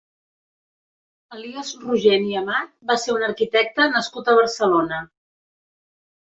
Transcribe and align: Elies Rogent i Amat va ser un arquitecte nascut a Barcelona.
Elies 1.37 1.69
Rogent 1.83 2.25
i 2.31 2.33
Amat 2.41 2.73
va 2.93 2.97
ser 3.03 3.15
un 3.19 3.29
arquitecte 3.29 3.89
nascut 3.95 4.35
a 4.35 4.39
Barcelona. 4.43 5.07